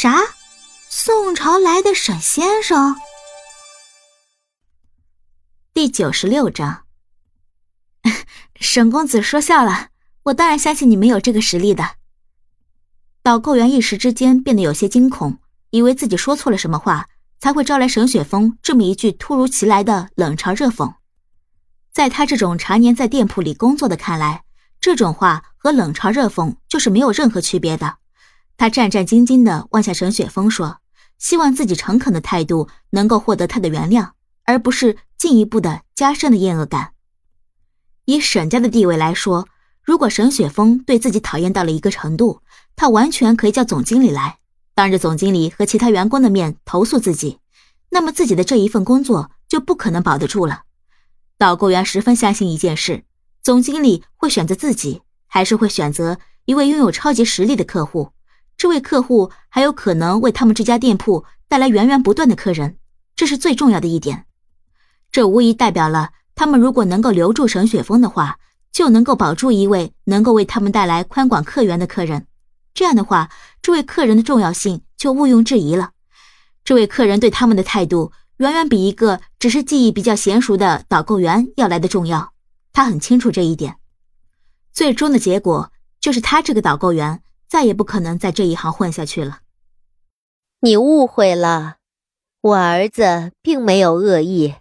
[0.00, 0.16] 啥？
[0.88, 2.94] 宋朝来的沈先生？
[5.74, 6.84] 第九十六章。
[8.54, 9.88] 沈公子说笑了，
[10.22, 11.96] 我当然相信你没有这个实力的。
[13.24, 15.38] 导购员一时之间变得有些惊恐，
[15.70, 17.08] 以为自己说错了什么话，
[17.40, 20.94] 才会招来沈雪峰这么一句突如其来的冷嘲热讽。
[21.92, 24.44] 在他这种常年在店铺里工作的看来，
[24.80, 27.96] 这种话和冷嘲热讽就是没有任何区别的。
[28.58, 30.80] 他战战兢兢地望向沈雪峰，说
[31.16, 34.10] ：“希望自己诚恳的态度能够获得他的原谅，
[34.44, 36.90] 而不是进一步的加深的厌恶感。
[38.04, 39.46] 以沈家的地位来说，
[39.80, 42.42] 如果沈雪峰对自己讨厌到了一个程度，
[42.74, 44.38] 他完全可以叫总经理来，
[44.74, 47.38] 当着总经理和其他员工的面投诉自己，
[47.90, 50.62] 那么自己的这一份工作就不可能保得住了。”
[51.38, 53.04] 导购员十分相信一件事。
[53.40, 58.10] 总经理会选择自己，还是会选择一位拥有超级实力的客户？
[58.58, 62.76] 这位客户还有可能为他们这家店铺带来源源不断的客人，
[63.14, 64.26] 这是最重要的一点。
[65.12, 68.40] 这无疑代表了他们如果能够留住沈雪峰的话，
[68.72, 72.26] 就能够保住一位能够为他们带来宽广客源的客人。
[72.74, 73.30] 这样的话，
[73.62, 75.92] 这位客人的重要性就毋庸置疑了。
[76.64, 82.32] 这位客人对他们的态度，远远比一个只是技艺比较娴熟的导购员要来的重要。
[82.72, 83.76] 他很清楚这一点，
[84.72, 89.40] 最终的结果就是他这个导购员再也不可能在这一行混下去了。
[90.60, 91.76] 你误会了，
[92.40, 94.54] 我儿子并没有恶意。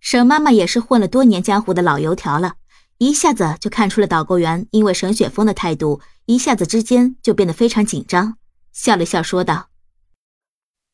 [0.00, 2.54] 沈妈妈也是混了多年江湖的老油条了，
[2.98, 8.38] 一下子就看出了导购员因为沈雪峰的态度，一下子之间就变得非常紧张，
[8.72, 9.68] 笑了笑说道：“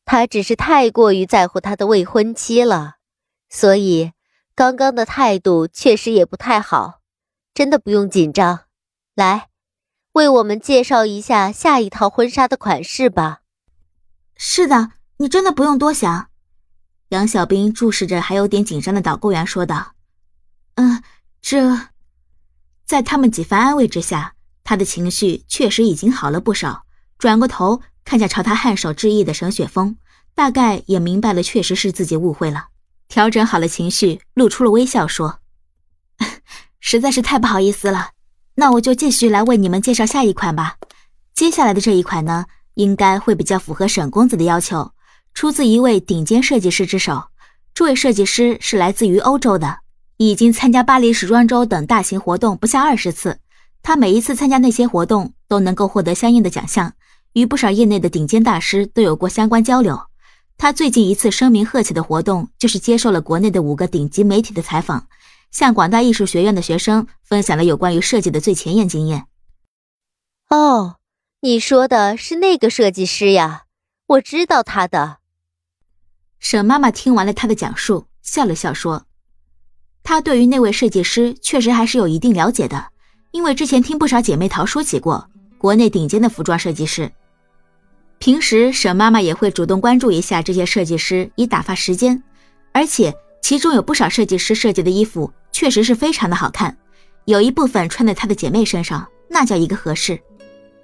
[0.05, 2.97] 他只是太过于在乎他的未婚妻了，
[3.49, 4.11] 所以。”
[4.53, 6.99] 刚刚的态度确实也不太好，
[7.53, 8.65] 真的不用紧张。
[9.15, 9.47] 来，
[10.13, 13.39] 为我们介绍一下下一套婚纱的款式吧。
[14.35, 16.27] 是的，你真的不用多想。
[17.09, 19.93] 杨小兵注视着还有点紧张的导购员说道
[20.75, 21.01] ：“嗯，
[21.41, 21.89] 这……”
[22.85, 24.33] 在他们几番安慰之下，
[24.63, 26.85] 他的情绪确实已经好了不少。
[27.17, 29.95] 转过头看向朝他颔首致意的沈雪峰，
[30.35, 32.67] 大概也明白了，确实是自己误会了。
[33.07, 35.39] 调整好了情绪，露出了微笑，说
[36.81, 38.11] ：“实在是太不好意思了，
[38.55, 40.75] 那我就继续来为你们介绍下一款吧。
[41.33, 42.45] 接下来的这一款呢，
[42.75, 44.91] 应该会比较符合沈公子的要求，
[45.33, 47.23] 出自一位顶尖设计师之手。
[47.73, 49.79] 这位设计师是来自于欧洲的，
[50.17, 53.39] 已经参加巴黎时装周等大型活动不下二十次。
[53.81, 56.93] 他每一次参加那些活动，都能够获得相应的奖项，
[57.33, 59.99] 与不少业内的顶尖大师都有过相关交流。”
[60.57, 65.07] 他最近一次声名鹤起的活动，就是接受了国内的五个顶级媒体的采访，
[65.51, 69.25] 向广大艺术学院的学生分享了有关于设计的最前沿经验。
[70.49, 70.95] 哦，
[71.41, 73.65] 你说的是那个设计师呀？
[74.07, 75.17] 我知道他的。
[76.39, 79.05] 沈妈妈听完了他的讲述，笑了笑说
[80.03, 82.89] ：“她对于那位设计师确实还是有一定了解的，
[83.31, 87.11] 因为之前听不少姐妹淘说起过国内顶尖的服装设计师。”
[88.19, 92.21] 平时沈妈妈也会主动关注一下这些设计师，以打发时间。
[92.71, 96.75] 而且其中有不少设计师设计的衣服确实是非常的好看，
[97.25, 100.19] 有一部分穿在她的姐妹身上，那叫一个合适。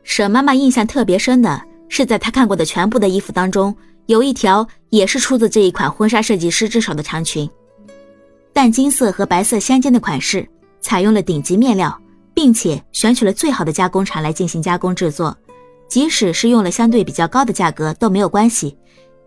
[0.04, 3.76] 沈妈妈印象特别深的是，在她看过的全部的衣服当中，
[4.08, 7.50] 有一条也是出自这一款婚纱设计师之手的长裙，
[8.54, 10.48] 淡金色和白色相间的款式，
[10.82, 11.96] 采用了顶级面料，
[12.34, 15.36] 并且选取了最好的加工厂来进行加工制作。
[15.88, 18.78] 即使是用了相对比较高的价格都没有关系，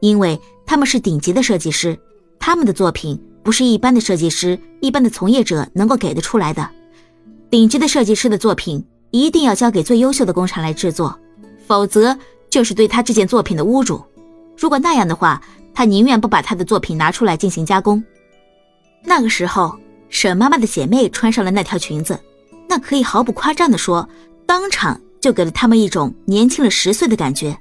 [0.00, 1.98] 因为他们是顶级的设计师，
[2.40, 6.68] 他们的作品不是一般的设计师、一般的从业者能够给得出来的。
[7.48, 11.16] 顶级的设计师的作品一定要交给最优秀的工厂来制作，
[11.68, 12.18] 否则
[12.48, 14.02] 就是对他这件作品的侮辱。
[14.56, 15.40] 如果那样的话，
[15.72, 18.02] 他宁愿不把他的作品拿出来进行加工。
[19.04, 22.18] 那个时候，沈妈妈的姐妹穿上了那条裙子，
[22.68, 24.08] 那可以毫不夸张地说，
[24.46, 25.00] 当场。
[25.20, 27.54] 就给了他们一种年轻了十岁的感觉，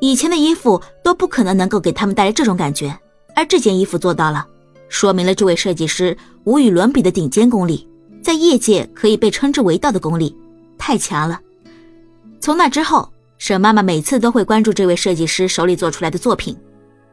[0.00, 2.96] 以前的衣服都不可能能够给他们带来这种感觉，
[3.34, 4.46] 而这件衣服做到了，
[4.88, 7.88] 说明了这位设计师无与伦比的顶尖功力，
[8.22, 10.36] 在业界可以被称之为道的功力，
[10.76, 11.40] 太强了。
[12.40, 16.56] 从那之后，沈妈妈每次都会关注这位设计师手里做出来的作品，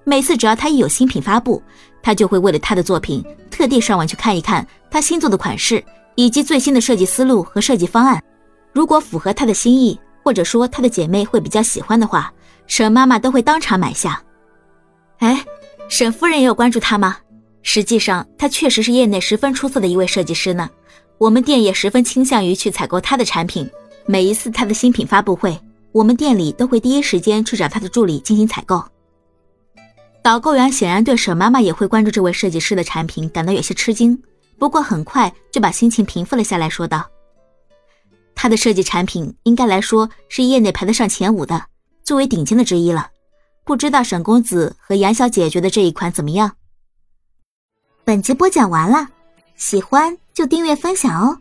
[0.03, 1.61] 每次只要他一有新品发布，
[2.01, 5.83] 她就会为了他的作品特地上网去看一看他新做的款式
[6.15, 8.21] 以及最新的设计思路和设计方案。
[8.71, 12.31] 如果符合她的心意，或者说她的姐妹会比较喜欢的话，
[12.67, 14.21] 沈妈妈都会当场买下。
[15.17, 15.43] 哎，
[15.89, 17.17] 沈夫人也有关注他吗？
[17.63, 20.69] 实际上，他确实是业内十分出色的一位设计师呢。
[21.17, 23.69] 我们店也十分倾向于去采购他的产品。
[24.05, 25.59] 每一次他的新品发布会，
[25.91, 28.81] 我们店里都会第一时间去找他的助理进行采购。
[30.23, 34.17] 导购员显然对沈妈妈也会关注这位设计师的产品感到有些吃惊，
[34.57, 37.05] 不过很快就把心情平复了下来，说道
[38.35, 41.65] ：“他的设计产品应该来说是业内排得上前五的，
[42.03, 43.09] 最为顶尖的之一了。
[43.69, 46.55] 不知道沈公子和杨小姐觉得这一款怎么样？”
[48.03, 49.09] 本集播讲完了，
[49.55, 51.37] 喜欢就订阅分享哦。